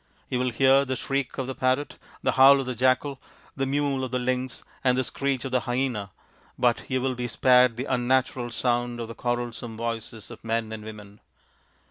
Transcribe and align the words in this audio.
You 0.29 0.39
will 0.39 0.49
hear 0.49 0.83
the 0.83 0.95
shriek 0.95 1.37
of 1.37 1.45
the 1.45 1.53
parrot, 1.53 1.97
the 2.23 2.31
howl 2.31 2.59
of 2.59 2.65
the 2.65 2.73
jackal, 2.73 3.21
the 3.55 3.67
mewl 3.67 4.03
of 4.03 4.09
the 4.09 4.17
lynx, 4.17 4.63
and 4.83 4.97
the 4.97 5.03
screech 5.03 5.45
of 5.45 5.51
the 5.51 5.59
hyena, 5.59 6.09
but 6.57 6.89
you 6.89 6.99
will 7.01 7.13
be 7.13 7.27
spared 7.27 7.77
the 7.77 7.85
unnatural 7.85 8.49
sound 8.49 8.99
of 8.99 9.07
the 9.07 9.13
quarrelsome 9.13 9.77
voices 9.77 10.31
of 10.31 10.43
men 10.43 10.71
and 10.71 10.83
women. 10.83 11.19